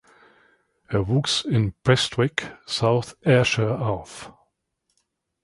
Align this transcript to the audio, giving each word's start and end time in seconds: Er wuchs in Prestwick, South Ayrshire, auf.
Er 0.87 1.07
wuchs 1.07 1.45
in 1.45 1.75
Prestwick, 1.83 2.57
South 2.65 3.15
Ayrshire, 3.23 3.77
auf. 3.85 4.33